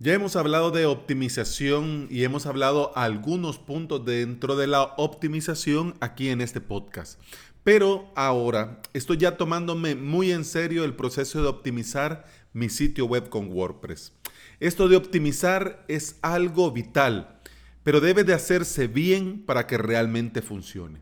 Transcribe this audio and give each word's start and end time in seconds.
Ya 0.00 0.12
hemos 0.12 0.34
hablado 0.34 0.72
de 0.72 0.86
optimización 0.86 2.08
y 2.10 2.24
hemos 2.24 2.46
hablado 2.46 2.90
algunos 2.96 3.58
puntos 3.58 4.04
dentro 4.04 4.56
de 4.56 4.66
la 4.66 4.82
optimización 4.82 5.94
aquí 6.00 6.30
en 6.30 6.40
este 6.40 6.60
podcast. 6.60 7.20
Pero 7.62 8.10
ahora 8.16 8.82
estoy 8.92 9.18
ya 9.18 9.36
tomándome 9.36 9.94
muy 9.94 10.32
en 10.32 10.44
serio 10.44 10.84
el 10.84 10.94
proceso 10.94 11.40
de 11.40 11.46
optimizar 11.46 12.26
mi 12.52 12.70
sitio 12.70 13.06
web 13.06 13.28
con 13.28 13.52
WordPress. 13.52 14.12
Esto 14.58 14.88
de 14.88 14.96
optimizar 14.96 15.84
es 15.86 16.18
algo 16.22 16.72
vital, 16.72 17.40
pero 17.84 18.00
debe 18.00 18.24
de 18.24 18.34
hacerse 18.34 18.88
bien 18.88 19.44
para 19.46 19.68
que 19.68 19.78
realmente 19.78 20.42
funcione. 20.42 20.98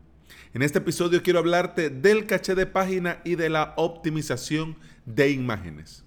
En 0.53 0.61
este 0.61 0.77
episodio 0.77 1.23
quiero 1.23 1.39
hablarte 1.39 1.89
del 1.89 2.27
caché 2.27 2.53
de 2.53 2.67
página 2.67 3.21
y 3.25 3.35
de 3.35 3.49
la 3.49 3.73
optimización 3.75 4.77
de 5.07 5.31
imágenes. 5.31 6.02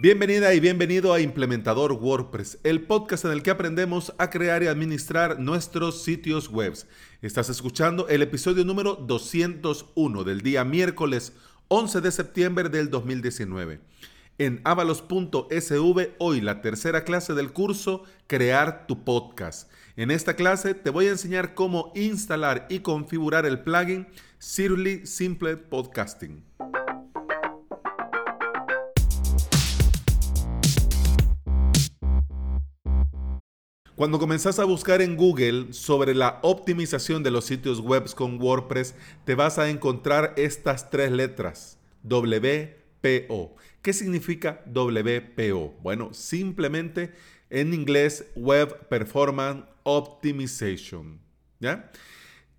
Bienvenida 0.00 0.54
y 0.54 0.60
bienvenido 0.60 1.12
a 1.12 1.18
Implementador 1.18 1.92
WordPress, 1.92 2.60
el 2.62 2.82
podcast 2.82 3.24
en 3.24 3.32
el 3.32 3.42
que 3.42 3.50
aprendemos 3.50 4.14
a 4.16 4.30
crear 4.30 4.62
y 4.62 4.68
administrar 4.68 5.40
nuestros 5.40 6.04
sitios 6.04 6.48
web. 6.50 6.72
Estás 7.20 7.48
escuchando 7.48 8.06
el 8.06 8.22
episodio 8.22 8.64
número 8.64 8.94
201 8.94 10.22
del 10.22 10.42
día 10.42 10.64
miércoles 10.64 11.32
11 11.66 12.00
de 12.00 12.12
septiembre 12.12 12.68
del 12.68 12.90
2019. 12.90 13.80
En 14.38 14.60
avalos.sv, 14.62 16.10
hoy 16.18 16.40
la 16.42 16.60
tercera 16.60 17.02
clase 17.02 17.34
del 17.34 17.52
curso 17.52 18.04
Crear 18.28 18.86
tu 18.86 19.02
podcast. 19.02 19.68
En 19.96 20.12
esta 20.12 20.36
clase 20.36 20.74
te 20.74 20.90
voy 20.90 21.08
a 21.08 21.10
enseñar 21.10 21.54
cómo 21.54 21.90
instalar 21.96 22.68
y 22.70 22.78
configurar 22.78 23.46
el 23.46 23.64
plugin 23.64 24.06
Sirly 24.38 25.04
Simple 25.06 25.56
Podcasting. 25.56 26.44
Cuando 33.98 34.20
comenzás 34.20 34.60
a 34.60 34.64
buscar 34.64 35.02
en 35.02 35.16
Google 35.16 35.72
sobre 35.72 36.14
la 36.14 36.38
optimización 36.42 37.24
de 37.24 37.32
los 37.32 37.46
sitios 37.46 37.80
web 37.80 38.08
con 38.14 38.40
WordPress, 38.40 38.94
te 39.24 39.34
vas 39.34 39.58
a 39.58 39.70
encontrar 39.70 40.34
estas 40.36 40.88
tres 40.88 41.10
letras, 41.10 41.80
WPO. 42.04 43.56
¿Qué 43.82 43.92
significa 43.92 44.62
WPO? 44.66 45.74
Bueno, 45.82 46.14
simplemente 46.14 47.12
en 47.50 47.74
inglés 47.74 48.24
Web 48.36 48.86
Performance 48.86 49.64
Optimization. 49.82 51.18
¿ya? 51.58 51.90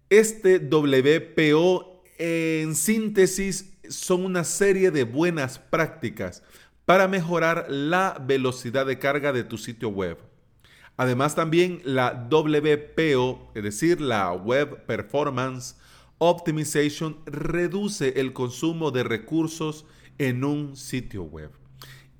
Este 0.09 0.59
WPO 0.59 2.03
en 2.17 2.75
síntesis 2.75 3.77
son 3.87 4.25
una 4.25 4.43
serie 4.43 4.91
de 4.91 5.05
buenas 5.05 5.57
prácticas 5.57 6.43
para 6.83 7.07
mejorar 7.07 7.67
la 7.69 8.21
velocidad 8.27 8.85
de 8.85 8.99
carga 8.99 9.31
de 9.31 9.45
tu 9.45 9.57
sitio 9.57 9.87
web 9.87 10.28
Además 10.99 11.33
también 11.33 11.81
la 11.85 12.27
WPO, 12.29 13.51
es 13.55 13.63
decir, 13.63 14.01
la 14.01 14.33
Web 14.33 14.85
Performance 14.85 15.77
Optimization, 16.17 17.19
reduce 17.25 18.19
el 18.19 18.33
consumo 18.33 18.91
de 18.91 19.03
recursos 19.03 19.85
en 20.17 20.43
un 20.43 20.75
sitio 20.75 21.23
web. 21.23 21.51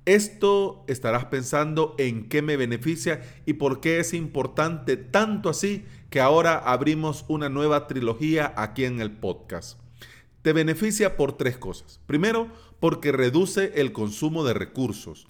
Esto 0.06 0.82
estarás 0.88 1.26
pensando 1.26 1.94
en 1.98 2.30
qué 2.30 2.40
me 2.40 2.56
beneficia 2.56 3.20
y 3.44 3.52
por 3.52 3.80
qué 3.80 4.00
es 4.00 4.14
importante 4.14 4.96
tanto 4.96 5.50
así 5.50 5.84
que 6.08 6.22
ahora 6.22 6.56
abrimos 6.56 7.26
una 7.28 7.50
nueva 7.50 7.86
trilogía 7.86 8.54
aquí 8.56 8.86
en 8.86 9.02
el 9.02 9.10
podcast. 9.10 9.78
Te 10.40 10.54
beneficia 10.54 11.18
por 11.18 11.36
tres 11.36 11.58
cosas. 11.58 12.00
Primero, 12.06 12.48
porque 12.80 13.12
reduce 13.12 13.78
el 13.78 13.92
consumo 13.92 14.42
de 14.42 14.54
recursos 14.54 15.26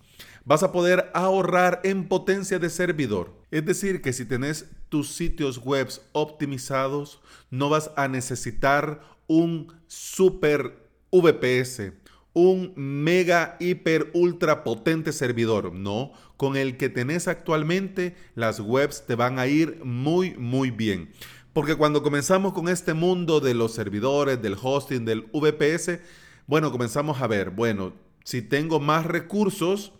vas 0.51 0.65
a 0.65 0.73
poder 0.73 1.13
ahorrar 1.15 1.81
en 1.85 2.09
potencia 2.09 2.59
de 2.59 2.71
servidor. 2.71 3.33
Es 3.53 3.65
decir, 3.65 4.03
que 4.03 4.13
si 4.13 4.25
tenés 4.25 4.69
tus 4.89 5.15
sitios 5.15 5.59
web 5.59 5.89
optimizados, 6.11 7.21
no 7.53 7.69
vas 7.69 7.93
a 7.97 8.09
necesitar 8.09 9.01
un 9.29 9.73
super 9.87 10.89
VPS, 11.13 11.93
un 12.33 12.73
mega, 12.75 13.57
hiper, 13.61 14.11
ultra 14.13 14.65
potente 14.65 15.13
servidor. 15.13 15.73
No, 15.73 16.11
con 16.37 16.57
el 16.57 16.77
que 16.77 16.89
tenés 16.89 17.29
actualmente, 17.29 18.17
las 18.35 18.59
webs 18.59 19.07
te 19.07 19.15
van 19.15 19.39
a 19.39 19.47
ir 19.47 19.79
muy, 19.85 20.35
muy 20.35 20.73
bien. 20.73 21.13
Porque 21.53 21.77
cuando 21.77 22.03
comenzamos 22.03 22.55
con 22.55 22.69
este 22.69 22.93
mundo 22.93 23.39
de 23.39 23.55
los 23.55 23.73
servidores, 23.73 24.43
del 24.43 24.57
hosting, 24.61 25.05
del 25.05 25.29
VPS, 25.33 26.01
bueno, 26.49 26.73
comenzamos 26.73 27.23
a 27.23 27.29
ver, 27.29 27.51
bueno, 27.51 27.93
si 28.25 28.43
tengo 28.43 28.81
más 28.81 29.07
recursos, 29.07 29.93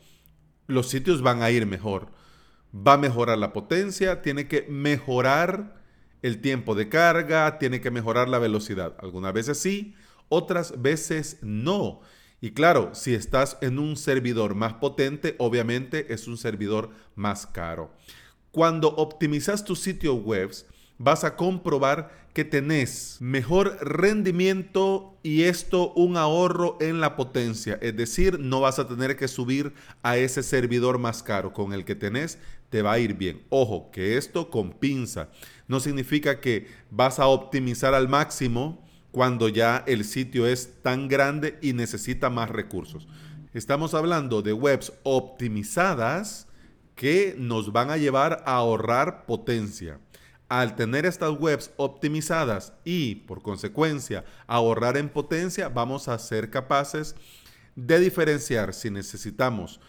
los 0.71 0.89
sitios 0.89 1.23
van 1.23 1.43
a 1.43 1.51
ir 1.51 1.67
mejor. 1.67 2.09
Va 2.75 2.95
a 2.95 2.99
mejorar 2.99 3.39
la 3.39 3.53
potencia, 3.53 4.23
tiene 4.23 4.47
que 4.49 4.67
mejorar 4.69 5.81
el 6.23 6.41
tiempo 6.41 6.75
de 6.75 6.89
carga, 6.89 7.59
tiene 7.59 7.81
que 7.81 7.91
mejorar 7.91 8.29
la 8.29 8.39
velocidad. 8.39 8.95
Algunas 9.01 9.33
veces 9.33 9.59
sí, 9.59 9.95
otras 10.29 10.81
veces 10.81 11.39
no. 11.43 12.01
Y 12.41 12.53
claro, 12.53 12.91
si 12.95 13.15
estás 13.15 13.59
en 13.61 13.79
un 13.79 13.97
servidor 13.97 14.55
más 14.55 14.75
potente, 14.75 15.35
obviamente 15.39 16.13
es 16.13 16.27
un 16.27 16.39
servidor 16.39 16.91
más 17.15 17.47
caro. 17.47 17.93
Cuando 18.51 18.89
optimizas 18.89 19.65
tus 19.65 19.81
sitios 19.81 20.23
web, 20.23 20.51
vas 21.01 21.25
a 21.25 21.35
comprobar 21.35 22.11
que 22.35 22.45
tenés 22.45 23.17
mejor 23.21 23.79
rendimiento 23.81 25.19
y 25.23 25.45
esto 25.45 25.95
un 25.95 26.19
ahorro 26.19 26.77
en 26.79 27.01
la 27.01 27.17
potencia. 27.17 27.79
Es 27.81 27.97
decir, 27.97 28.39
no 28.39 28.61
vas 28.61 28.79
a 28.79 28.87
tener 28.87 29.17
que 29.17 29.27
subir 29.27 29.73
a 30.03 30.19
ese 30.19 30.43
servidor 30.43 30.99
más 30.99 31.23
caro. 31.23 31.55
Con 31.55 31.73
el 31.73 31.87
que 31.87 31.95
tenés 31.95 32.39
te 32.69 32.83
va 32.83 32.93
a 32.93 32.99
ir 32.99 33.15
bien. 33.15 33.43
Ojo, 33.49 33.91
que 33.91 34.19
esto 34.19 34.51
con 34.51 34.73
pinza. 34.73 35.31
No 35.69 35.81
significa 35.81 36.39
que 36.39 36.69
vas 36.91 37.19
a 37.19 37.29
optimizar 37.29 37.95
al 37.95 38.11
máximo 38.11 38.87
cuando 39.11 39.49
ya 39.49 39.83
el 39.87 40.05
sitio 40.05 40.47
es 40.47 40.83
tan 40.83 41.09
grande 41.09 41.59
y 41.63 41.73
necesita 41.73 42.29
más 42.29 42.51
recursos. 42.51 43.09
Estamos 43.55 43.95
hablando 43.95 44.43
de 44.43 44.53
webs 44.53 44.93
optimizadas 45.03 46.47
que 46.95 47.35
nos 47.39 47.73
van 47.73 47.91
a 47.91 47.97
llevar 47.97 48.43
a 48.45 48.57
ahorrar 48.57 49.25
potencia 49.25 49.99
al 50.51 50.75
tener 50.75 51.07
estas 51.07 51.31
webs 51.39 51.71
optimizadas 51.77 52.73
y 52.85 53.15
por 53.15 53.41
consecuencia 53.41 54.25
ahorrar 54.49 54.97
en 54.97 55.09
potencia, 55.09 55.69
vamos 55.69 56.09
a 56.09 56.19
ser 56.19 56.51
capaces 56.51 57.15
de 57.77 58.01
diferenciar 58.01 58.75
si 58.75 58.91
necesitamos 58.91 59.81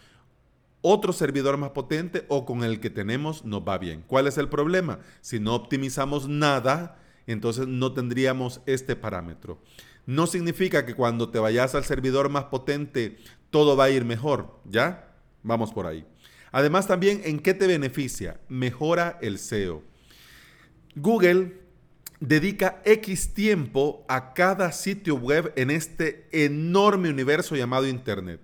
otro 0.80 1.12
servidor 1.12 1.56
más 1.56 1.70
potente 1.70 2.24
o 2.28 2.46
con 2.46 2.62
el 2.62 2.78
que 2.78 2.90
tenemos 2.90 3.44
nos 3.44 3.62
va 3.62 3.76
bien. 3.76 4.04
¿Cuál 4.06 4.28
es 4.28 4.38
el 4.38 4.48
problema? 4.48 5.00
Si 5.20 5.40
no 5.40 5.56
optimizamos 5.56 6.28
nada, 6.28 6.96
entonces 7.26 7.66
no 7.66 7.92
tendríamos 7.92 8.60
este 8.66 8.94
parámetro. 8.94 9.60
No 10.06 10.28
significa 10.28 10.86
que 10.86 10.94
cuando 10.94 11.30
te 11.30 11.40
vayas 11.40 11.74
al 11.74 11.84
servidor 11.84 12.28
más 12.28 12.44
potente 12.44 13.18
todo 13.50 13.76
va 13.76 13.84
a 13.84 13.90
ir 13.90 14.04
mejor, 14.04 14.60
¿ya? 14.64 15.12
Vamos 15.42 15.72
por 15.72 15.88
ahí. 15.88 16.06
Además 16.52 16.86
también, 16.86 17.20
¿en 17.24 17.40
qué 17.40 17.52
te 17.52 17.66
beneficia? 17.66 18.40
Mejora 18.48 19.18
el 19.22 19.40
SEO. 19.40 19.82
Google 20.94 21.54
dedica 22.20 22.82
X 22.84 23.32
tiempo 23.32 24.04
a 24.08 24.34
cada 24.34 24.72
sitio 24.72 25.14
web 25.16 25.50
en 25.56 25.70
este 25.70 26.28
enorme 26.32 27.08
universo 27.08 27.56
llamado 27.56 27.88
Internet. 27.88 28.40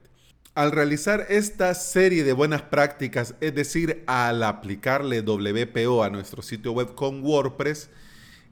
Al 0.54 0.72
realizar 0.72 1.26
esta 1.28 1.74
serie 1.74 2.24
de 2.24 2.32
buenas 2.32 2.62
prácticas, 2.62 3.34
es 3.42 3.54
decir, 3.54 4.02
al 4.06 4.42
aplicarle 4.42 5.20
WPO 5.20 6.02
a 6.02 6.08
nuestro 6.08 6.40
sitio 6.40 6.72
web 6.72 6.94
con 6.94 7.22
WordPress, 7.22 7.90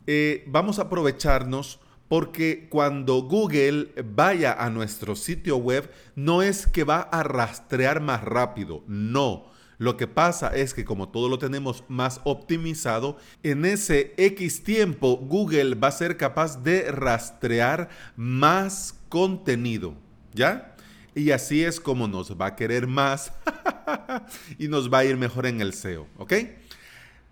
eh, 0.07 0.45
vamos 0.47 0.79
a 0.79 0.83
aprovecharnos 0.83 1.81
porque 2.07 2.69
cuando 2.69 3.23
Google 3.23 3.93
vaya 4.05 4.53
a 4.53 4.69
nuestro 4.69 5.17
sitio 5.17 5.57
web, 5.57 5.91
no 6.15 6.43
es 6.43 6.67
que 6.67 6.85
va 6.85 7.01
a 7.01 7.23
rastrear 7.23 8.01
más 8.03 8.23
rápido, 8.23 8.85
no 8.87 9.56
lo 9.79 9.97
que 9.97 10.07
pasa 10.07 10.49
es 10.55 10.73
que 10.75 10.85
como 10.85 11.09
todo 11.09 11.29
lo 11.29 11.39
tenemos 11.39 11.85
más 11.89 12.21
optimizado, 12.25 13.19
en 13.43 13.65
ese 13.65 14.15
X 14.17 14.65
tiempo 14.65 15.17
Google 15.17 15.75
va 15.75 15.89
a 15.89 15.93
ser 15.93 16.17
capaz 16.17 16.63
de 16.63 16.91
rastrear 16.91 17.89
más 18.17 18.99
contenido, 19.09 19.95
¿ya? 20.33 20.75
Y 21.15 21.31
así 21.31 21.65
es 21.65 21.81
como 21.81 22.09
nos 22.09 22.39
va 22.39 22.47
a 22.47 22.57
querer 22.57 22.87
más 22.87 23.33
y 24.59 24.69
nos 24.69 24.93
va 24.93 24.99
a 24.99 25.05
ir 25.05 25.17
mejor 25.17 25.47
en 25.47 25.61
el 25.61 25.73
SEO, 25.73 26.07
¿ok? 26.19 26.35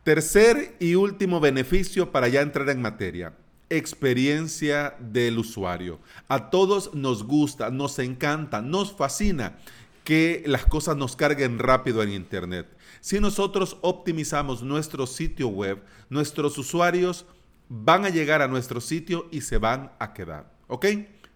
Tercer 0.03 0.77
y 0.81 0.95
último 0.97 1.41
beneficio 1.41 2.13
para 2.13 2.29
ya 2.29 2.43
entrar 2.43 2.69
en 2.69 2.83
materia 2.83 3.33
experiencia 3.71 4.95
del 5.01 5.39
usuario. 5.39 5.99
A 6.29 6.51
todos 6.51 6.95
nos 6.95 7.25
gusta, 7.25 7.71
nos 7.71 7.99
encanta, 7.99 8.61
nos 8.63 8.93
fascina 8.93 9.57
que 10.05 10.43
las 10.47 10.67
cosas 10.67 10.97
nos 10.97 11.17
carguen 11.17 11.59
rápido 11.59 12.03
en 12.03 12.13
Internet. 12.13 12.69
Si 13.01 13.21
nosotros 13.21 13.79
optimizamos 13.81 14.63
nuestro 14.63 15.07
sitio 15.07 15.49
web, 15.49 15.83
nuestros 16.11 16.57
usuarios 16.59 17.27
van 17.69 18.05
a 18.05 18.11
llegar 18.11 18.43
a 18.43 18.49
nuestro 18.49 18.81
sitio 18.81 19.27
y 19.31 19.41
se 19.41 19.59
van 19.59 19.93
a 19.99 20.13
quedar. 20.13 20.53
¿Ok? 20.69 20.87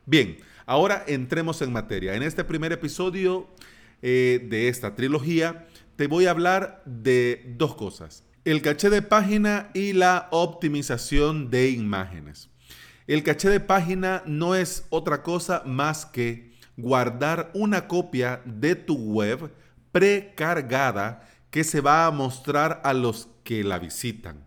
Bien, 0.04 0.38
ahora 0.66 1.04
entremos 1.06 1.62
en 1.62 1.72
materia. 1.72 2.14
En 2.14 2.22
este 2.22 2.44
primer 2.44 2.72
episodio 2.72 3.48
eh, 4.02 4.46
de 4.48 4.68
esta 4.68 4.94
trilogía, 4.94 5.66
te 5.96 6.06
voy 6.06 6.26
a 6.26 6.30
hablar 6.30 6.82
de 6.84 7.54
dos 7.56 7.74
cosas. 7.74 8.24
El 8.44 8.62
caché 8.62 8.90
de 8.90 9.02
página 9.02 9.70
y 9.74 9.94
la 9.94 10.28
optimización 10.30 11.50
de 11.50 11.70
imágenes. 11.70 12.50
El 13.06 13.22
caché 13.22 13.48
de 13.48 13.60
página 13.60 14.22
no 14.26 14.54
es 14.54 14.86
otra 14.90 15.22
cosa 15.22 15.62
más 15.64 16.04
que 16.04 16.52
guardar 16.78 17.50
una 17.54 17.88
copia 17.88 18.40
de 18.46 18.76
tu 18.76 18.94
web 18.96 19.52
precargada 19.92 21.28
que 21.50 21.64
se 21.64 21.80
va 21.80 22.06
a 22.06 22.10
mostrar 22.10 22.80
a 22.84 22.94
los 22.94 23.28
que 23.44 23.64
la 23.64 23.78
visitan. 23.78 24.46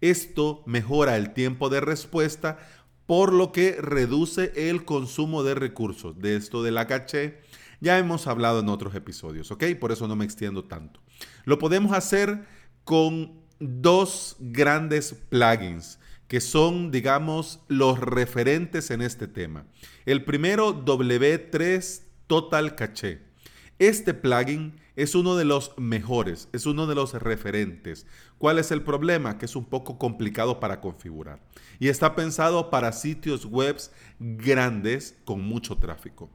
Esto 0.00 0.62
mejora 0.66 1.16
el 1.16 1.32
tiempo 1.32 1.68
de 1.70 1.80
respuesta, 1.80 2.58
por 3.06 3.32
lo 3.32 3.52
que 3.52 3.76
reduce 3.80 4.52
el 4.54 4.84
consumo 4.84 5.42
de 5.42 5.54
recursos. 5.54 6.18
De 6.18 6.36
esto 6.36 6.62
de 6.62 6.72
la 6.72 6.86
caché 6.86 7.40
ya 7.80 7.96
hemos 7.98 8.26
hablado 8.26 8.60
en 8.60 8.68
otros 8.68 8.94
episodios, 8.94 9.50
¿ok? 9.52 9.64
Por 9.80 9.92
eso 9.92 10.08
no 10.08 10.16
me 10.16 10.24
extiendo 10.24 10.64
tanto. 10.64 11.00
Lo 11.44 11.58
podemos 11.58 11.92
hacer 11.92 12.44
con 12.84 13.40
dos 13.60 14.36
grandes 14.40 15.14
plugins 15.28 15.98
que 16.28 16.40
son, 16.40 16.90
digamos, 16.90 17.60
los 17.68 17.98
referentes 17.98 18.90
en 18.90 19.02
este 19.02 19.26
tema. 19.26 19.64
El 20.06 20.24
primero, 20.24 20.84
W3 20.84 22.02
Total 22.26 22.74
Caché. 22.74 23.22
Este 23.78 24.12
plugin 24.12 24.74
es 24.94 25.14
uno 25.14 25.36
de 25.36 25.44
los 25.44 25.72
mejores, 25.78 26.48
es 26.52 26.66
uno 26.66 26.86
de 26.86 26.94
los 26.94 27.14
referentes. 27.14 28.06
¿Cuál 28.36 28.58
es 28.58 28.70
el 28.70 28.82
problema? 28.82 29.38
Que 29.38 29.46
es 29.46 29.56
un 29.56 29.64
poco 29.64 29.98
complicado 29.98 30.60
para 30.60 30.80
configurar. 30.80 31.40
Y 31.78 31.88
está 31.88 32.14
pensado 32.14 32.68
para 32.68 32.92
sitios 32.92 33.46
web 33.46 33.78
grandes 34.18 35.16
con 35.24 35.40
mucho 35.40 35.78
tráfico. 35.78 36.28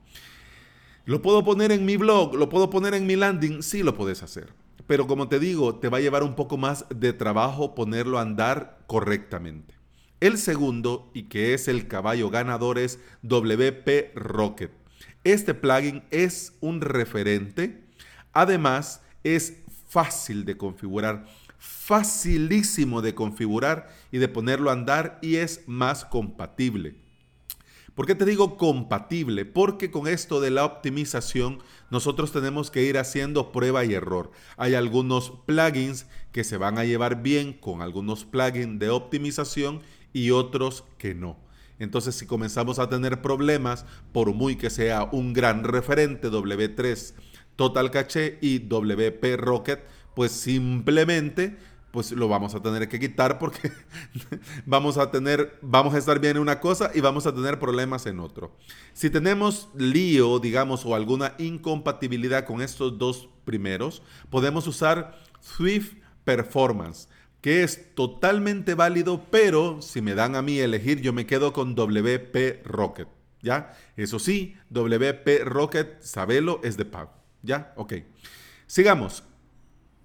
¿Lo 1.05 1.21
puedo 1.21 1.43
poner 1.43 1.71
en 1.71 1.85
mi 1.85 1.97
blog? 1.97 2.35
¿Lo 2.35 2.47
puedo 2.49 2.69
poner 2.69 2.93
en 2.93 3.05
mi 3.05 3.17
landing? 3.17 3.61
Sí, 3.61 3.83
lo 3.83 3.93
puedes 3.93 4.23
hacer. 4.23 4.53
Pero 4.87 5.05
como 5.05 5.27
te 5.27 5.39
digo, 5.39 5.75
te 5.75 5.89
va 5.89 5.97
a 5.97 6.01
llevar 6.01 6.23
un 6.23 6.35
poco 6.35 6.57
más 6.57 6.85
de 6.89 7.13
trabajo 7.13 7.75
ponerlo 7.75 8.17
a 8.17 8.21
andar 8.21 8.79
correctamente. 8.87 9.82
El 10.23 10.37
segundo, 10.37 11.11
y 11.13 11.23
que 11.23 11.53
es 11.53 11.67
el 11.67 11.89
caballo 11.89 12.29
ganador, 12.29 12.79
es 12.79 12.97
WP 13.23 14.15
Rocket. 14.15 14.71
Este 15.25 15.53
plugin 15.53 16.01
es 16.11 16.53
un 16.61 16.79
referente. 16.79 17.83
Además, 18.31 19.01
es 19.25 19.57
fácil 19.89 20.45
de 20.45 20.55
configurar, 20.55 21.25
facilísimo 21.57 23.01
de 23.01 23.13
configurar 23.13 23.93
y 24.13 24.19
de 24.19 24.29
ponerlo 24.29 24.69
a 24.69 24.73
andar 24.73 25.19
y 25.21 25.35
es 25.35 25.63
más 25.67 26.05
compatible. 26.05 26.95
¿Por 27.93 28.07
qué 28.07 28.15
te 28.15 28.23
digo 28.23 28.55
compatible? 28.55 29.43
Porque 29.43 29.91
con 29.91 30.07
esto 30.07 30.39
de 30.39 30.51
la 30.51 30.63
optimización 30.63 31.61
nosotros 31.91 32.31
tenemos 32.31 32.71
que 32.71 32.83
ir 32.83 32.97
haciendo 32.97 33.51
prueba 33.51 33.83
y 33.83 33.93
error. 33.93 34.31
Hay 34.55 34.73
algunos 34.73 35.33
plugins 35.45 36.07
que 36.31 36.45
se 36.45 36.55
van 36.55 36.77
a 36.77 36.85
llevar 36.85 37.21
bien 37.21 37.51
con 37.51 37.81
algunos 37.81 38.23
plugins 38.23 38.79
de 38.79 38.89
optimización 38.89 39.81
y 40.13 40.31
otros 40.31 40.85
que 40.97 41.15
no. 41.15 41.37
Entonces 41.79 42.15
si 42.15 42.25
comenzamos 42.25 42.79
a 42.79 42.87
tener 42.87 43.21
problemas, 43.21 43.85
por 44.11 44.33
muy 44.33 44.55
que 44.55 44.69
sea 44.69 45.03
un 45.11 45.33
gran 45.33 45.63
referente 45.63 46.29
W3 46.29 47.13
Total 47.55 47.91
Cache 47.91 48.37
y 48.41 48.59
WP 48.59 49.35
Rocket, 49.37 49.83
pues 50.15 50.31
simplemente 50.31 51.57
pues 51.93 52.11
lo 52.11 52.27
vamos 52.27 52.55
a 52.55 52.59
tener 52.59 52.89
que 52.89 52.99
quitar 52.99 53.37
porque 53.37 53.71
vamos 54.65 54.97
a 54.97 55.11
tener, 55.11 55.59
vamos 55.61 55.93
a 55.93 55.99
estar 55.99 56.19
bien 56.19 56.37
en 56.37 56.41
una 56.41 56.59
cosa 56.59 56.89
y 56.91 57.01
vamos 57.01 57.27
a 57.27 57.35
tener 57.35 57.59
problemas 57.59 58.07
en 58.07 58.19
otro. 58.19 58.57
Si 58.93 59.11
tenemos 59.11 59.69
lío, 59.75 60.39
digamos, 60.39 60.87
o 60.87 60.95
alguna 60.95 61.35
incompatibilidad 61.37 62.45
con 62.45 62.63
estos 62.63 62.97
dos 62.97 63.29
primeros, 63.45 64.01
podemos 64.31 64.65
usar 64.65 65.19
Swift 65.39 65.93
Performance, 66.23 67.09
que 67.43 67.61
es 67.61 67.93
totalmente 67.93 68.73
válido, 68.73 69.25
pero 69.29 69.81
si 69.81 70.01
me 70.01 70.15
dan 70.15 70.37
a 70.37 70.41
mí 70.41 70.59
elegir, 70.59 71.01
yo 71.01 71.11
me 71.11 71.25
quedo 71.25 71.51
con 71.51 71.75
WP 71.75 72.65
Rocket, 72.65 73.09
¿ya? 73.41 73.77
Eso 73.97 74.17
sí, 74.17 74.55
WP 74.69 75.43
Rocket, 75.43 76.01
sabelo, 76.01 76.61
es 76.63 76.77
de 76.77 76.85
pago, 76.85 77.11
¿ya? 77.41 77.73
Ok. 77.75 77.95
Sigamos. 78.65 79.25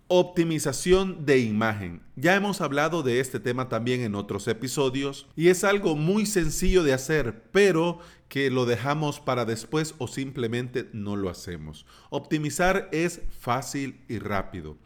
Optimización 0.08 1.26
de 1.26 1.38
imagen. 1.38 2.02
Ya 2.16 2.34
hemos 2.34 2.60
hablado 2.60 3.04
de 3.04 3.20
este 3.20 3.38
tema 3.38 3.68
también 3.68 4.00
en 4.00 4.16
otros 4.16 4.48
episodios 4.48 5.28
y 5.36 5.48
es 5.48 5.62
algo 5.62 5.94
muy 5.94 6.26
sencillo 6.26 6.82
de 6.82 6.92
hacer, 6.92 7.44
pero 7.52 8.00
que 8.28 8.50
lo 8.50 8.66
dejamos 8.66 9.20
para 9.20 9.44
después 9.44 9.94
o 9.98 10.08
simplemente 10.08 10.88
no 10.92 11.14
lo 11.14 11.30
hacemos. 11.30 11.86
Optimizar 12.10 12.88
es 12.90 13.20
fácil 13.38 14.00
y 14.08 14.18
rápido. 14.18 14.76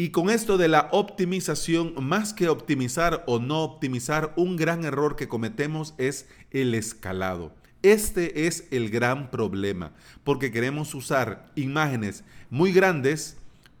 Y 0.00 0.10
con 0.10 0.30
esto 0.30 0.58
de 0.58 0.68
la 0.68 0.90
optimización, 0.92 1.92
más 2.00 2.32
que 2.32 2.48
optimizar 2.48 3.24
o 3.26 3.40
no 3.40 3.64
optimizar, 3.64 4.32
un 4.36 4.54
gran 4.54 4.84
error 4.84 5.16
que 5.16 5.26
cometemos 5.26 5.96
es 5.98 6.28
el 6.52 6.76
escalado. 6.76 7.52
Este 7.82 8.46
es 8.46 8.68
el 8.70 8.90
gran 8.90 9.28
problema, 9.32 9.90
porque 10.22 10.52
queremos 10.52 10.94
usar 10.94 11.50
imágenes 11.56 12.22
muy 12.48 12.70
grandes 12.72 13.38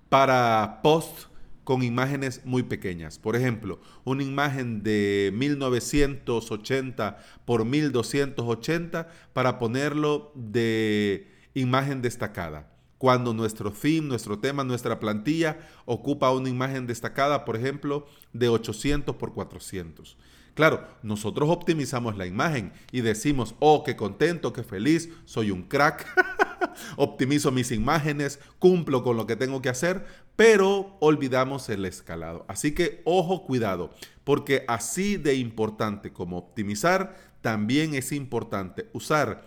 para 0.08 0.80
post 0.82 1.26
con 1.62 1.84
imágenes 1.84 2.40
muy 2.44 2.64
pequeñas. 2.64 3.20
Por 3.20 3.36
ejemplo, 3.36 3.78
una 4.02 4.24
imagen 4.24 4.82
de 4.82 5.30
1980 5.34 7.16
por 7.44 7.64
1280 7.64 9.08
para 9.32 9.60
ponerlo 9.60 10.32
de 10.34 11.28
imagen 11.54 12.02
destacada. 12.02 12.72
Cuando 12.98 13.32
nuestro 13.32 13.70
fin, 13.70 14.08
nuestro 14.08 14.40
tema, 14.40 14.64
nuestra 14.64 14.98
plantilla 14.98 15.58
ocupa 15.84 16.32
una 16.32 16.48
imagen 16.48 16.86
destacada, 16.86 17.44
por 17.44 17.56
ejemplo, 17.56 18.06
de 18.32 18.48
800 18.48 19.16
por 19.16 19.32
400. 19.32 20.16
Claro, 20.54 20.88
nosotros 21.04 21.48
optimizamos 21.50 22.16
la 22.16 22.26
imagen 22.26 22.72
y 22.90 23.00
decimos, 23.00 23.54
oh, 23.60 23.84
qué 23.84 23.94
contento, 23.94 24.52
qué 24.52 24.64
feliz, 24.64 25.08
soy 25.24 25.52
un 25.52 25.62
crack, 25.62 26.04
optimizo 26.96 27.52
mis 27.52 27.70
imágenes, 27.70 28.40
cumplo 28.58 29.04
con 29.04 29.16
lo 29.16 29.24
que 29.24 29.36
tengo 29.36 29.62
que 29.62 29.68
hacer, 29.68 30.04
pero 30.34 30.96
olvidamos 30.98 31.68
el 31.68 31.84
escalado. 31.84 32.44
Así 32.48 32.74
que 32.74 33.02
ojo, 33.04 33.44
cuidado, 33.44 33.92
porque 34.24 34.64
así 34.66 35.16
de 35.16 35.36
importante 35.36 36.12
como 36.12 36.38
optimizar, 36.38 37.16
también 37.40 37.94
es 37.94 38.10
importante 38.10 38.88
usar 38.92 39.46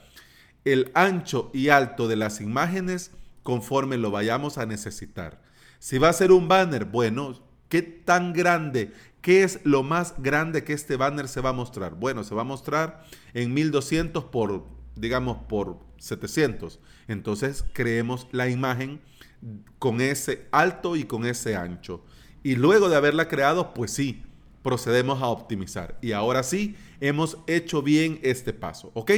el 0.64 0.92
ancho 0.94 1.52
y 1.54 1.68
alto 1.68 2.08
de 2.08 2.16
las 2.16 2.40
imágenes 2.40 3.12
conforme 3.44 3.98
lo 3.98 4.12
vayamos 4.12 4.58
a 4.58 4.66
necesitar. 4.66 5.42
Si 5.80 5.98
va 5.98 6.10
a 6.10 6.14
ser 6.14 6.32
un 6.32 6.48
banner, 6.48 6.86
bueno, 6.86 7.40
¿qué 7.70 7.82
tan 7.82 8.34
grande 8.34 8.94
¿Qué 9.22 9.44
es 9.44 9.60
lo 9.64 9.84
más 9.84 10.16
grande 10.18 10.64
que 10.64 10.74
este 10.74 10.96
banner 10.96 11.28
se 11.28 11.42
va 11.42 11.50
a 11.50 11.54
mostrar? 11.54 11.94
Bueno, 11.94 12.24
se 12.24 12.34
va 12.34 12.42
a 12.42 12.46
mostrar 12.46 13.06
en 13.36 13.54
1200 13.54 14.26
por, 14.26 14.66
digamos, 14.96 15.38
por 15.48 15.78
700. 16.00 16.80
Entonces 17.08 17.64
creemos 17.74 18.28
la 18.32 18.50
imagen 18.50 19.00
con 19.78 20.02
ese 20.02 20.48
alto 20.52 20.96
y 20.96 21.04
con 21.04 21.26
ese 21.26 21.56
ancho. 21.56 22.04
Y 22.42 22.56
luego 22.56 22.90
de 22.90 22.96
haberla 22.96 23.28
creado, 23.28 23.76
pues 23.76 23.92
sí, 23.92 24.24
procedemos 24.64 25.22
a 25.22 25.28
optimizar. 25.28 26.00
Y 26.02 26.14
ahora 26.14 26.42
sí, 26.42 26.76
hemos 27.00 27.38
hecho 27.46 27.84
bien 27.84 28.20
este 28.24 28.54
paso, 28.54 28.90
¿ok? 28.96 29.12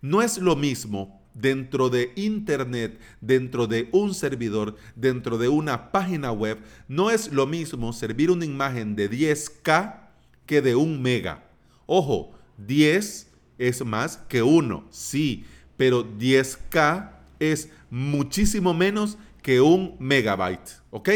No 0.00 0.22
es 0.22 0.38
lo 0.38 0.56
mismo 0.56 1.22
dentro 1.34 1.90
de 1.90 2.12
Internet, 2.16 2.98
dentro 3.20 3.66
de 3.66 3.88
un 3.92 4.14
servidor, 4.14 4.76
dentro 4.96 5.36
de 5.36 5.48
una 5.48 5.92
página 5.92 6.32
web, 6.32 6.58
no 6.88 7.10
es 7.10 7.32
lo 7.32 7.46
mismo 7.46 7.92
servir 7.92 8.30
una 8.30 8.44
imagen 8.44 8.96
de 8.96 9.10
10K 9.10 10.00
que 10.46 10.62
de 10.62 10.74
un 10.74 11.02
mega. 11.02 11.44
Ojo, 11.86 12.32
10 12.58 13.30
es 13.58 13.84
más 13.84 14.16
que 14.28 14.42
1, 14.42 14.86
sí, 14.90 15.44
pero 15.76 16.04
10K 16.04 17.10
es 17.38 17.68
muchísimo 17.90 18.72
menos 18.72 19.18
que 19.42 19.60
un 19.60 19.96
megabyte, 19.98 20.80
¿ok? 20.90 21.10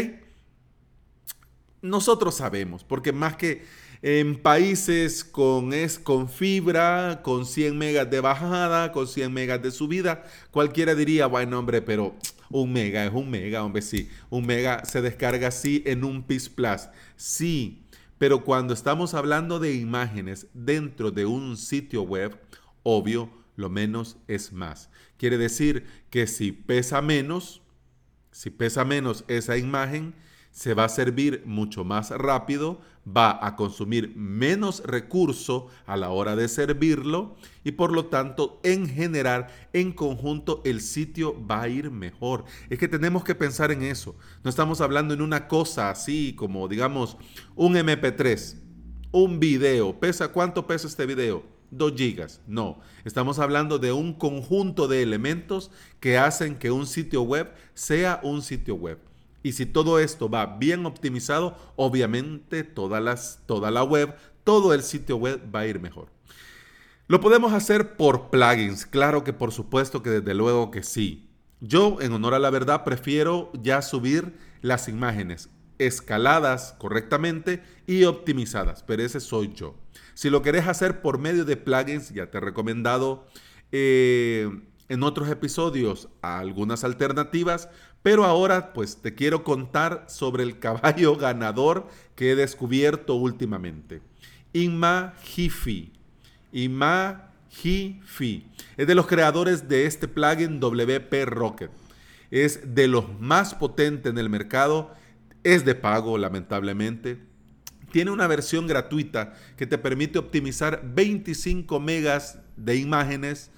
Nosotros 1.81 2.35
sabemos, 2.35 2.83
porque 2.83 3.11
más 3.13 3.37
que 3.37 3.63
en 4.01 4.41
países 4.41 5.23
con, 5.23 5.73
es, 5.73 5.99
con 5.99 6.29
fibra, 6.29 7.21
con 7.23 7.45
100 7.45 7.77
megas 7.77 8.09
de 8.09 8.21
bajada, 8.21 8.91
con 8.91 9.07
100 9.07 9.33
megas 9.33 9.61
de 9.61 9.71
subida, 9.71 10.23
cualquiera 10.51 10.95
diría, 10.95 11.27
bueno, 11.27 11.59
hombre, 11.59 11.81
pero 11.81 12.15
un 12.49 12.71
mega 12.71 13.05
es 13.05 13.13
un 13.13 13.29
mega, 13.29 13.63
hombre, 13.63 13.81
sí. 13.81 14.09
Un 14.29 14.45
mega 14.45 14.83
se 14.85 15.01
descarga 15.01 15.49
así 15.49 15.83
en 15.85 16.03
un 16.03 16.23
PIS 16.23 16.49
Plus. 16.49 16.89
Sí, 17.15 17.83
pero 18.17 18.43
cuando 18.43 18.73
estamos 18.73 19.13
hablando 19.13 19.59
de 19.59 19.73
imágenes 19.75 20.47
dentro 20.53 21.11
de 21.11 21.25
un 21.25 21.57
sitio 21.57 22.03
web, 22.03 22.37
obvio, 22.83 23.29
lo 23.55 23.69
menos 23.69 24.17
es 24.27 24.53
más. 24.53 24.89
Quiere 25.17 25.37
decir 25.37 25.85
que 26.09 26.27
si 26.27 26.51
pesa 26.51 27.01
menos, 27.01 27.61
si 28.31 28.49
pesa 28.49 28.85
menos 28.85 29.25
esa 29.27 29.57
imagen, 29.57 30.15
se 30.59 30.73
va 30.73 30.83
a 30.83 30.89
servir 30.89 31.43
mucho 31.45 31.85
más 31.85 32.09
rápido, 32.09 32.81
va 33.07 33.45
a 33.47 33.55
consumir 33.55 34.13
menos 34.17 34.83
recurso 34.83 35.67
a 35.85 35.95
la 35.95 36.09
hora 36.09 36.35
de 36.35 36.49
servirlo 36.49 37.37
y 37.63 37.71
por 37.71 37.93
lo 37.93 38.07
tanto 38.07 38.59
en 38.63 38.85
general, 38.85 39.47
en 39.71 39.93
conjunto, 39.93 40.61
el 40.65 40.81
sitio 40.81 41.33
va 41.47 41.61
a 41.61 41.69
ir 41.69 41.91
mejor. 41.91 42.43
Es 42.69 42.77
que 42.77 42.89
tenemos 42.89 43.23
que 43.23 43.35
pensar 43.35 43.71
en 43.71 43.83
eso. 43.83 44.17
No 44.43 44.49
estamos 44.49 44.81
hablando 44.81 45.13
en 45.13 45.21
una 45.21 45.47
cosa 45.47 45.89
así 45.91 46.33
como, 46.35 46.67
digamos, 46.67 47.15
un 47.55 47.75
MP3, 47.75 48.57
un 49.13 49.39
video. 49.39 49.97
¿Pesa 49.97 50.27
cuánto 50.27 50.67
pesa 50.67 50.87
este 50.87 51.05
video? 51.05 51.45
2 51.71 51.93
gigas. 51.95 52.41
No, 52.47 52.81
estamos 53.05 53.39
hablando 53.39 53.79
de 53.79 53.93
un 53.93 54.13
conjunto 54.13 54.89
de 54.89 55.03
elementos 55.03 55.71
que 56.01 56.17
hacen 56.17 56.57
que 56.57 56.69
un 56.69 56.85
sitio 56.85 57.21
web 57.21 57.49
sea 57.75 58.19
un 58.23 58.41
sitio 58.41 58.75
web. 58.75 58.99
Y 59.43 59.53
si 59.53 59.65
todo 59.65 59.99
esto 59.99 60.29
va 60.29 60.57
bien 60.57 60.85
optimizado, 60.85 61.57
obviamente 61.75 62.63
todas 62.63 63.01
las, 63.01 63.43
toda 63.45 63.71
la 63.71 63.83
web, 63.83 64.15
todo 64.43 64.73
el 64.73 64.83
sitio 64.83 65.17
web 65.17 65.41
va 65.53 65.61
a 65.61 65.67
ir 65.67 65.79
mejor. 65.79 66.09
Lo 67.07 67.19
podemos 67.21 67.53
hacer 67.53 67.95
por 67.95 68.29
plugins, 68.29 68.85
claro 68.85 69.23
que 69.23 69.33
por 69.33 69.51
supuesto 69.51 70.03
que 70.03 70.09
desde 70.09 70.33
luego 70.33 70.71
que 70.71 70.83
sí. 70.83 71.29
Yo, 71.61 71.97
en 72.01 72.13
honor 72.13 72.35
a 72.35 72.39
la 72.39 72.49
verdad, 72.49 72.83
prefiero 72.83 73.51
ya 73.53 73.81
subir 73.81 74.37
las 74.61 74.87
imágenes 74.87 75.49
escaladas 75.79 76.75
correctamente 76.77 77.63
y 77.87 78.03
optimizadas, 78.03 78.83
pero 78.83 79.01
ese 79.01 79.19
soy 79.19 79.53
yo. 79.53 79.75
Si 80.13 80.29
lo 80.29 80.41
querés 80.41 80.67
hacer 80.67 81.01
por 81.01 81.17
medio 81.17 81.45
de 81.45 81.57
plugins, 81.57 82.13
ya 82.13 82.29
te 82.29 82.37
he 82.37 82.41
recomendado 82.41 83.25
eh, 83.71 84.49
en 84.89 85.03
otros 85.03 85.29
episodios 85.29 86.09
algunas 86.21 86.83
alternativas, 86.83 87.69
pero 88.01 88.23
ahora 88.25 88.73
pues 88.73 88.97
te 89.01 89.13
quiero 89.13 89.43
contar 89.43 90.05
sobre 90.07 90.43
el 90.43 90.59
caballo 90.59 91.15
ganador 91.17 91.87
que 92.15 92.31
he 92.31 92.35
descubierto 92.35 93.15
últimamente. 93.15 94.01
Inma 94.53 95.13
Hifi. 95.35 95.91
Inma 96.51 97.31
Hifi. 97.61 98.47
Es 98.77 98.87
de 98.87 98.95
los 98.95 99.07
creadores 99.07 99.67
de 99.67 99.85
este 99.85 100.07
plugin 100.07 100.59
WP 100.59 101.25
Rocket. 101.25 101.71
Es 102.31 102.75
de 102.75 102.87
los 102.87 103.19
más 103.19 103.53
potentes 103.55 104.11
en 104.11 104.17
el 104.17 104.29
mercado. 104.29 104.93
Es 105.43 105.65
de 105.65 105.75
pago, 105.75 106.17
lamentablemente. 106.17 107.19
Tiene 107.91 108.11
una 108.11 108.27
versión 108.27 108.67
gratuita 108.67 109.33
que 109.57 109.65
te 109.65 109.77
permite 109.77 110.19
optimizar 110.19 110.81
25 110.93 111.79
megas 111.79 112.39
de 112.55 112.75
imágenes, 112.75 113.49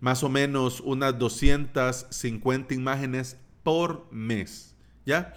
más 0.00 0.24
o 0.24 0.28
menos 0.28 0.80
unas 0.80 1.16
250 1.18 2.74
imágenes 2.74 3.36
por 3.66 4.06
mes. 4.12 4.76
¿Ya? 5.04 5.34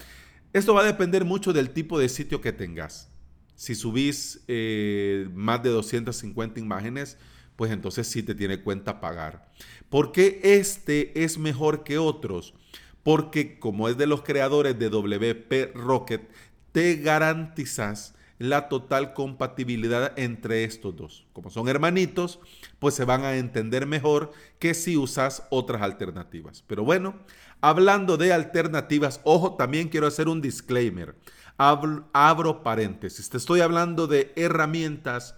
Esto 0.53 0.75
va 0.75 0.81
a 0.81 0.85
depender 0.85 1.25
mucho 1.25 1.51
del 1.51 1.71
tipo 1.71 1.97
de 1.97 2.09
sitio 2.09 2.41
que 2.41 2.53
tengas. 2.53 3.09
Si 3.55 3.73
subís 3.73 4.43
eh, 4.47 5.27
más 5.33 5.63
de 5.63 5.69
250 5.71 6.59
imágenes, 6.59 7.17
pues 7.55 7.71
entonces 7.71 8.05
sí 8.05 8.21
te 8.21 8.35
tiene 8.35 8.61
cuenta 8.61 9.01
pagar. 9.01 9.49
¿Por 9.89 10.11
qué 10.11 10.41
este 10.43 11.23
es 11.23 11.39
mejor 11.39 11.83
que 11.83 11.97
otros? 11.97 12.53
Porque 13.01 13.57
como 13.57 13.89
es 13.89 13.97
de 13.97 14.05
los 14.05 14.21
creadores 14.21 14.77
de 14.77 14.89
WP 14.91 15.75
Rocket, 15.75 16.29
te 16.71 16.97
garantizas 16.97 18.13
la 18.39 18.69
total 18.69 19.13
compatibilidad 19.13 20.17
entre 20.17 20.63
estos 20.63 20.95
dos. 20.95 21.25
Como 21.33 21.49
son 21.49 21.67
hermanitos, 21.67 22.39
pues 22.79 22.95
se 22.95 23.05
van 23.05 23.23
a 23.23 23.35
entender 23.35 23.85
mejor 23.85 24.31
que 24.59 24.73
si 24.73 24.97
usas 24.97 25.47
otras 25.49 25.81
alternativas. 25.81 26.63
Pero 26.65 26.83
bueno, 26.83 27.15
hablando 27.61 28.17
de 28.17 28.33
alternativas, 28.33 29.21
ojo, 29.23 29.55
también 29.55 29.89
quiero 29.89 30.07
hacer 30.07 30.27
un 30.27 30.41
disclaimer. 30.41 31.15
Abro, 31.57 32.63
paréntesis. 32.63 33.29
Te 33.29 33.37
estoy 33.37 33.59
hablando 33.59 34.07
de 34.07 34.31
herramientas, 34.37 35.35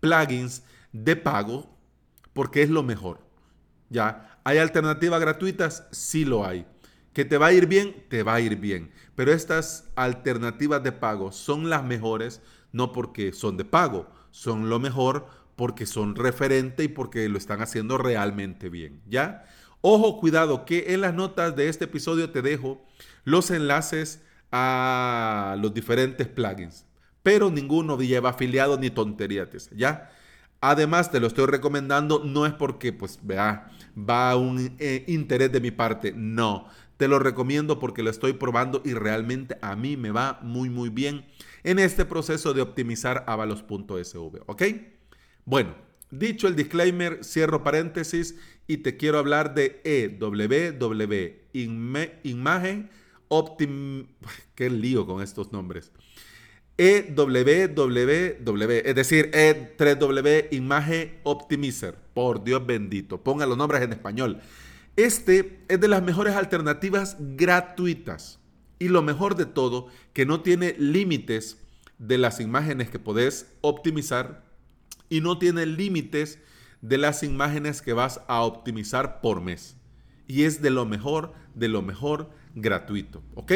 plugins 0.00 0.62
de 0.92 1.16
pago, 1.16 1.76
porque 2.32 2.62
es 2.62 2.70
lo 2.70 2.82
mejor. 2.82 3.20
¿Ya? 3.88 4.38
¿Hay 4.44 4.58
alternativas 4.58 5.20
gratuitas? 5.20 5.86
Sí 5.90 6.24
lo 6.24 6.46
hay. 6.46 6.66
¿Que 7.12 7.24
te 7.24 7.38
va 7.38 7.46
a 7.46 7.52
ir 7.52 7.66
bien? 7.66 8.04
Te 8.08 8.22
va 8.22 8.34
a 8.34 8.40
ir 8.40 8.56
bien. 8.56 8.92
Pero 9.16 9.32
estas 9.32 9.88
alternativas 9.96 10.82
de 10.82 10.92
pago 10.92 11.32
son 11.32 11.68
las 11.68 11.82
mejores, 11.82 12.42
no 12.72 12.92
porque 12.92 13.32
son 13.32 13.56
de 13.56 13.64
pago, 13.64 14.08
son 14.30 14.68
lo 14.68 14.78
mejor 14.78 15.26
porque 15.56 15.86
son 15.86 16.14
referente 16.14 16.84
y 16.84 16.88
porque 16.88 17.28
lo 17.28 17.38
están 17.38 17.60
haciendo 17.62 17.98
realmente 17.98 18.68
bien. 18.68 19.00
¿Ya? 19.08 19.46
Ojo, 19.80 20.18
cuidado, 20.18 20.64
que 20.64 20.94
en 20.94 21.00
las 21.00 21.14
notas 21.14 21.54
de 21.56 21.68
este 21.68 21.84
episodio 21.84 22.30
te 22.30 22.42
dejo 22.42 22.84
los 23.24 23.50
enlaces 23.50 24.22
a 24.50 25.56
los 25.60 25.74
diferentes 25.74 26.26
plugins, 26.26 26.86
pero 27.22 27.50
ninguno 27.50 27.98
lleva 28.00 28.30
afiliado 28.30 28.78
ni 28.78 28.90
tonterías, 28.90 29.70
¿ya? 29.76 30.10
Además, 30.60 31.10
te 31.10 31.20
lo 31.20 31.26
estoy 31.26 31.46
recomendando, 31.46 32.22
no 32.24 32.46
es 32.46 32.52
porque, 32.52 32.92
pues, 32.92 33.20
vea, 33.22 33.70
va 33.96 34.36
un 34.36 34.74
eh, 34.78 35.04
interés 35.06 35.52
de 35.52 35.60
mi 35.60 35.70
parte, 35.70 36.12
no. 36.16 36.68
Te 36.96 37.08
lo 37.08 37.18
recomiendo 37.18 37.78
porque 37.78 38.02
lo 38.02 38.10
estoy 38.10 38.32
probando 38.32 38.80
y 38.84 38.94
realmente 38.94 39.58
a 39.60 39.76
mí 39.76 39.98
me 39.98 40.10
va 40.10 40.40
muy 40.42 40.70
muy 40.70 40.88
bien 40.88 41.26
en 41.62 41.78
este 41.78 42.06
proceso 42.06 42.54
de 42.54 42.62
optimizar 42.62 43.24
avalos.sv, 43.26 44.42
¿ok? 44.46 44.62
Bueno, 45.44 45.74
dicho 46.10 46.48
el 46.48 46.56
disclaimer, 46.56 47.22
cierro 47.22 47.62
paréntesis 47.62 48.36
y 48.66 48.78
te 48.78 48.96
quiero 48.96 49.18
hablar 49.18 49.54
de 49.54 49.80
EWW, 49.84 51.14
Imagen 52.22 52.90
Optim... 53.28 54.06
Qué 54.54 54.70
lío 54.70 55.06
con 55.06 55.22
estos 55.22 55.52
nombres. 55.52 55.92
EWWW, 56.78 58.70
es 58.84 58.94
decir, 58.94 59.30
E3W 59.30 60.48
Imagen 60.50 61.18
Optimizer. 61.22 61.94
Por 62.14 62.44
Dios 62.44 62.66
bendito, 62.66 63.22
pongan 63.22 63.48
los 63.48 63.58
nombres 63.58 63.82
en 63.82 63.92
español. 63.92 64.40
Este 64.96 65.60
es 65.68 65.80
de 65.80 65.88
las 65.88 66.02
mejores 66.02 66.34
alternativas 66.34 67.16
gratuitas. 67.18 68.38
Y 68.78 68.88
lo 68.88 69.02
mejor 69.02 69.36
de 69.36 69.46
todo, 69.46 69.88
que 70.12 70.26
no 70.26 70.42
tiene 70.42 70.74
límites 70.78 71.58
de 71.98 72.18
las 72.18 72.40
imágenes 72.40 72.90
que 72.90 72.98
podés 72.98 73.46
optimizar 73.62 74.44
y 75.08 75.20
no 75.20 75.38
tiene 75.38 75.64
límites 75.64 76.38
de 76.86 76.98
las 76.98 77.22
imágenes 77.22 77.82
que 77.82 77.92
vas 77.92 78.20
a 78.28 78.42
optimizar 78.42 79.20
por 79.20 79.40
mes. 79.40 79.76
Y 80.28 80.44
es 80.44 80.62
de 80.62 80.70
lo 80.70 80.86
mejor, 80.86 81.32
de 81.54 81.68
lo 81.68 81.82
mejor 81.82 82.30
gratuito. 82.54 83.22
¿Ok? 83.34 83.52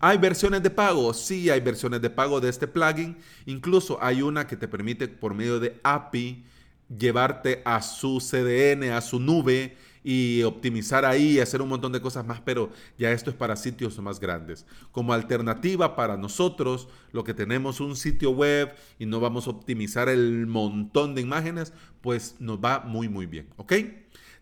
¿Hay 0.00 0.18
versiones 0.18 0.62
de 0.62 0.70
pago? 0.70 1.14
Sí, 1.14 1.48
hay 1.48 1.60
versiones 1.60 2.02
de 2.02 2.10
pago 2.10 2.40
de 2.40 2.48
este 2.48 2.66
plugin. 2.66 3.18
Incluso 3.46 3.98
hay 4.02 4.22
una 4.22 4.46
que 4.46 4.56
te 4.56 4.68
permite 4.68 5.08
por 5.08 5.34
medio 5.34 5.60
de 5.60 5.80
API 5.84 6.44
llevarte 6.88 7.62
a 7.64 7.80
su 7.82 8.18
CDN, 8.18 8.90
a 8.92 9.00
su 9.00 9.20
nube 9.20 9.76
y 10.08 10.44
optimizar 10.44 11.04
ahí, 11.04 11.40
hacer 11.40 11.60
un 11.60 11.68
montón 11.68 11.90
de 11.90 12.00
cosas 12.00 12.24
más, 12.24 12.40
pero 12.40 12.70
ya 12.96 13.10
esto 13.10 13.30
es 13.30 13.34
para 13.34 13.56
sitios 13.56 13.98
más 13.98 14.20
grandes. 14.20 14.64
Como 14.92 15.12
alternativa 15.12 15.96
para 15.96 16.16
nosotros, 16.16 16.86
lo 17.10 17.24
que 17.24 17.34
tenemos 17.34 17.80
un 17.80 17.96
sitio 17.96 18.30
web 18.30 18.72
y 19.00 19.06
no 19.06 19.18
vamos 19.18 19.48
a 19.48 19.50
optimizar 19.50 20.08
el 20.08 20.46
montón 20.46 21.16
de 21.16 21.22
imágenes, 21.22 21.72
pues 22.02 22.36
nos 22.38 22.60
va 22.60 22.84
muy 22.86 23.08
muy 23.08 23.26
bien, 23.26 23.48
¿ok? 23.56 23.72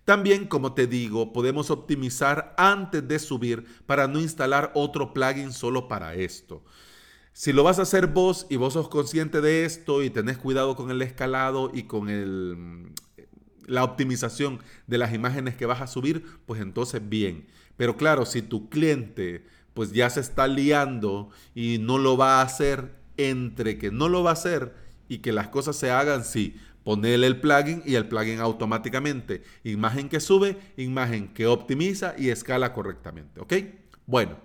También, 0.05 0.49
como 0.49 0.75
te 0.75 0.87
digo, 0.87 1.33
podemos 1.33 1.71
optimizar 1.71 2.55
antes 2.59 3.09
de 3.09 3.19
subir 3.19 3.65
para 3.87 4.07
no 4.07 4.21
instalar 4.21 4.71
otro 4.75 5.15
plugin 5.15 5.51
solo 5.51 5.89
para 5.89 6.13
esto. 6.13 6.63
Si 7.33 7.55
lo 7.55 7.65
vas 7.65 7.79
a 7.79 7.83
hacer 7.83 8.09
vos 8.09 8.47
y 8.51 8.57
vos 8.57 8.75
sos 8.75 8.91
consciente 8.91 9.41
de 9.41 9.65
esto 9.65 10.03
y 10.03 10.11
tenés 10.11 10.37
cuidado 10.37 10.77
con 10.77 10.91
el 10.91 11.01
escalado 11.01 11.71
y 11.73 11.85
con 11.85 12.11
el, 12.11 12.93
la 13.67 13.85
optimización 13.85 14.61
de 14.87 14.99
las 14.99 15.13
imágenes 15.13 15.57
que 15.57 15.67
vas 15.67 15.81
a 15.81 15.87
subir, 15.87 16.25
pues 16.47 16.61
entonces 16.61 17.01
bien. 17.09 17.47
Pero 17.77 17.97
claro, 17.97 18.27
si 18.27 18.43
tu 18.43 18.69
cliente 18.69 19.45
pues 19.75 19.93
ya 19.93 20.09
se 20.09 20.21
está 20.21 20.47
liando 20.47 21.31
y 21.55 21.79
no 21.79 21.99
lo 21.99 22.17
va 22.17 22.41
a 22.41 22.43
hacer, 22.43 22.95
entre 23.17 23.77
que 23.77 23.91
no 23.91 24.09
lo 24.09 24.23
va 24.23 24.31
a 24.31 24.35
hacer 24.35 24.73
y 25.09 25.19
que 25.19 25.33
las 25.33 25.49
cosas 25.49 25.77
se 25.77 25.91
hagan, 25.91 26.25
sí, 26.25 26.57
ponele 26.85 27.27
el 27.27 27.41
plugin 27.41 27.83
y 27.85 27.97
el 27.97 28.09
plugin 28.09 28.41
automáticamente, 28.41 29.43
imagen 29.65 30.09
que 30.09 30.21
sube, 30.21 30.57
imagen 30.77 31.29
que 31.35 31.47
optimiza 31.47 32.15
y 32.17 32.31
escala 32.31 32.73
correctamente, 32.73 33.41
¿ok? 33.41 33.55
Bueno, 34.07 34.39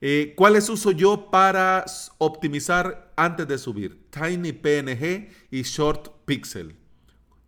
eh, 0.00 0.32
¿cuáles 0.36 0.68
uso 0.68 0.92
yo 0.92 1.30
para 1.30 1.84
optimizar 2.18 3.12
antes 3.16 3.46
de 3.46 3.58
subir? 3.58 4.06
Tiny 4.10 4.52
PNG 4.52 5.28
y 5.50 5.62
Short 5.62 6.08
Pixel. 6.24 6.79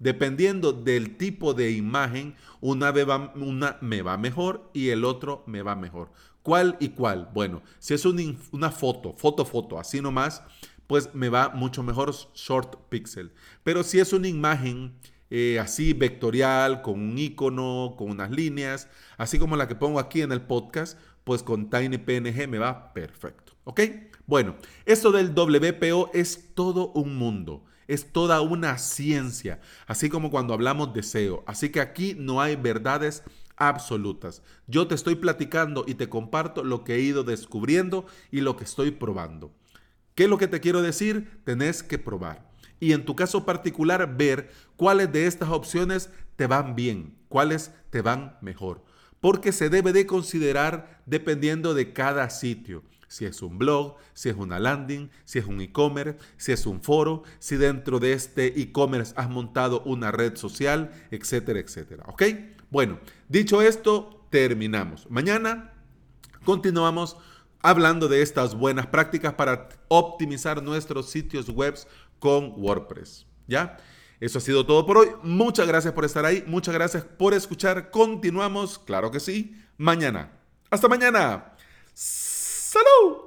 Dependiendo 0.02 0.72
del 0.72 1.16
tipo 1.16 1.54
de 1.54 1.70
imagen, 1.70 2.34
una, 2.60 2.92
me 3.80 4.02
va 4.02 4.16
mejor 4.16 4.68
y 4.74 4.88
el 4.88 5.04
otro 5.04 5.44
me 5.46 5.62
va 5.62 5.76
mejor. 5.76 6.10
¿Cuál 6.42 6.76
y 6.80 6.88
cuál? 6.88 7.30
Bueno, 7.32 7.62
si 7.78 7.94
es 7.94 8.04
una 8.04 8.72
foto, 8.72 9.12
foto, 9.12 9.44
foto, 9.44 9.78
así 9.78 10.00
nomás, 10.00 10.42
pues 10.88 11.14
me 11.14 11.28
va 11.28 11.50
mucho 11.50 11.84
mejor 11.84 12.12
short 12.34 12.88
pixel. 12.88 13.32
Pero 13.62 13.84
si 13.84 14.00
es 14.00 14.12
una 14.12 14.26
imagen 14.26 14.98
eh, 15.30 15.60
así 15.60 15.92
vectorial, 15.92 16.82
con 16.82 17.00
un 17.00 17.16
icono, 17.16 17.94
con 17.96 18.10
unas 18.10 18.32
líneas, 18.32 18.88
así 19.18 19.38
como 19.38 19.54
la 19.54 19.68
que 19.68 19.76
pongo 19.76 20.00
aquí 20.00 20.20
en 20.20 20.32
el 20.32 20.42
podcast, 20.42 20.98
pues 21.22 21.44
con 21.44 21.70
TinyPNG 21.70 22.48
me 22.48 22.58
va 22.58 22.92
perfecto. 22.92 23.52
¿Ok? 23.62 23.82
Bueno, 24.26 24.56
esto 24.84 25.12
del 25.12 25.32
WPO 25.32 26.10
es 26.12 26.54
todo 26.56 26.90
un 26.90 27.16
mundo. 27.16 27.66
Es 27.88 28.12
toda 28.12 28.40
una 28.40 28.78
ciencia, 28.78 29.60
así 29.86 30.08
como 30.08 30.30
cuando 30.30 30.54
hablamos 30.54 30.94
de 30.94 31.02
SEO. 31.02 31.42
Así 31.46 31.70
que 31.70 31.80
aquí 31.80 32.14
no 32.18 32.40
hay 32.40 32.56
verdades 32.56 33.22
absolutas. 33.56 34.42
Yo 34.66 34.86
te 34.86 34.94
estoy 34.94 35.16
platicando 35.16 35.84
y 35.86 35.94
te 35.94 36.08
comparto 36.08 36.64
lo 36.64 36.84
que 36.84 36.94
he 36.94 37.00
ido 37.00 37.24
descubriendo 37.24 38.06
y 38.30 38.40
lo 38.40 38.56
que 38.56 38.64
estoy 38.64 38.90
probando. 38.90 39.52
¿Qué 40.14 40.24
es 40.24 40.30
lo 40.30 40.38
que 40.38 40.48
te 40.48 40.60
quiero 40.60 40.82
decir? 40.82 41.40
Tenés 41.44 41.82
que 41.82 41.98
probar. 41.98 42.50
Y 42.80 42.92
en 42.92 43.04
tu 43.04 43.14
caso 43.14 43.44
particular, 43.44 44.16
ver 44.16 44.50
cuáles 44.76 45.12
de 45.12 45.26
estas 45.26 45.50
opciones 45.50 46.10
te 46.36 46.46
van 46.46 46.74
bien, 46.74 47.16
cuáles 47.28 47.72
te 47.90 48.02
van 48.02 48.36
mejor. 48.40 48.84
Porque 49.20 49.52
se 49.52 49.70
debe 49.70 49.92
de 49.92 50.06
considerar 50.06 51.00
dependiendo 51.06 51.74
de 51.74 51.92
cada 51.92 52.28
sitio. 52.28 52.82
Si 53.12 53.26
es 53.26 53.42
un 53.42 53.58
blog, 53.58 53.96
si 54.14 54.30
es 54.30 54.36
una 54.36 54.58
landing, 54.58 55.10
si 55.26 55.38
es 55.38 55.44
un 55.44 55.60
e-commerce, 55.60 56.18
si 56.38 56.50
es 56.50 56.64
un 56.64 56.80
foro, 56.82 57.24
si 57.38 57.56
dentro 57.56 57.98
de 58.00 58.14
este 58.14 58.58
e-commerce 58.58 59.12
has 59.16 59.28
montado 59.28 59.82
una 59.82 60.10
red 60.10 60.36
social, 60.36 60.90
etcétera, 61.10 61.60
etcétera. 61.60 62.04
¿Ok? 62.06 62.22
Bueno, 62.70 62.98
dicho 63.28 63.60
esto, 63.60 64.24
terminamos. 64.30 65.10
Mañana 65.10 65.74
continuamos 66.42 67.18
hablando 67.60 68.08
de 68.08 68.22
estas 68.22 68.54
buenas 68.54 68.86
prácticas 68.86 69.34
para 69.34 69.68
optimizar 69.88 70.62
nuestros 70.62 71.10
sitios 71.10 71.50
web 71.50 71.74
con 72.18 72.54
WordPress. 72.56 73.26
¿Ya? 73.46 73.76
Eso 74.20 74.38
ha 74.38 74.40
sido 74.40 74.64
todo 74.64 74.86
por 74.86 74.96
hoy. 74.96 75.08
Muchas 75.22 75.68
gracias 75.68 75.92
por 75.92 76.06
estar 76.06 76.24
ahí. 76.24 76.44
Muchas 76.46 76.72
gracias 76.72 77.04
por 77.04 77.34
escuchar. 77.34 77.90
Continuamos, 77.90 78.78
claro 78.78 79.10
que 79.10 79.20
sí, 79.20 79.54
mañana. 79.76 80.32
Hasta 80.70 80.88
mañana. 80.88 81.52
Salou! 82.72 83.21